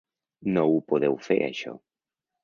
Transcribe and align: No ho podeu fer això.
No 0.53 0.61
ho 0.69 0.79
podeu 0.93 1.17
fer 1.27 1.37
això. 1.49 1.75